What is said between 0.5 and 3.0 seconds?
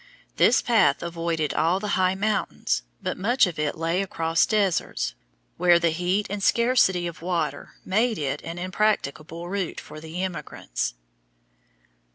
path avoided all the high mountains,